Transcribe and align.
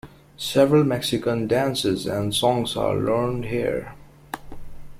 Several 0.39 0.83
Mexican 0.83 1.45
dances 1.47 2.07
and 2.07 2.33
songs 2.33 2.75
are 2.75 2.95
learned 2.95 3.45
here. 3.45 3.93